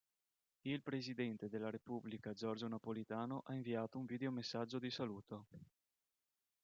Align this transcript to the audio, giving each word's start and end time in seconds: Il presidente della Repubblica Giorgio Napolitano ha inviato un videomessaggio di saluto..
Il 0.63 0.81
presidente 0.81 1.47
della 1.47 1.69
Repubblica 1.69 2.33
Giorgio 2.33 2.67
Napolitano 2.67 3.43
ha 3.45 3.53
inviato 3.53 3.99
un 3.99 4.05
videomessaggio 4.05 4.79
di 4.79 4.89
saluto.. 4.89 5.45